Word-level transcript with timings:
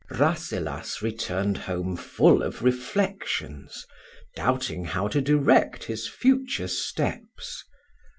RASSELAS 0.09 1.03
returned 1.03 1.57
home 1.59 1.95
full 1.95 2.41
of 2.41 2.63
reflections, 2.63 3.85
doubting 4.35 4.83
how 4.83 5.07
to 5.07 5.21
direct 5.21 5.83
his 5.83 6.07
future 6.07 6.67
steps. 6.67 7.63